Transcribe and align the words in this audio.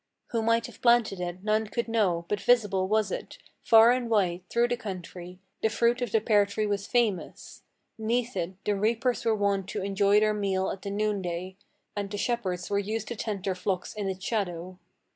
Who 0.31 0.41
might 0.41 0.65
have 0.65 0.81
planted 0.81 1.19
it, 1.19 1.43
none 1.43 1.67
could 1.67 1.87
know, 1.87 2.25
but 2.27 2.41
visible 2.41 2.87
was 2.87 3.11
it 3.11 3.37
Far 3.63 3.91
and 3.91 4.09
wide 4.09 4.41
through 4.49 4.69
the 4.69 4.75
country; 4.75 5.37
the 5.61 5.69
fruit 5.69 6.01
of 6.01 6.11
the 6.11 6.19
pear 6.19 6.47
tree 6.47 6.65
was 6.65 6.87
famous. 6.87 7.61
'Neath 7.99 8.35
it 8.35 8.55
the 8.65 8.75
reapers 8.75 9.25
were 9.25 9.35
wont 9.35 9.67
to 9.67 9.83
enjoy 9.83 10.19
their 10.19 10.33
meal 10.33 10.71
at 10.71 10.81
the 10.81 10.89
noon 10.89 11.21
day, 11.21 11.55
And 11.95 12.09
the 12.09 12.17
shepherds 12.17 12.67
were 12.67 12.79
used 12.79 13.09
to 13.09 13.15
tend 13.15 13.45
their 13.45 13.53
flocks 13.53 13.93
in 13.93 14.09
its 14.09 14.25
shadow. 14.25 14.79